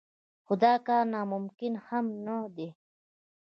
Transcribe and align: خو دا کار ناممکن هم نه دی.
خو 0.45 0.53
دا 0.63 0.73
کار 0.87 1.03
ناممکن 1.15 1.73
هم 1.87 2.05
نه 2.25 2.37
دی. 2.55 2.67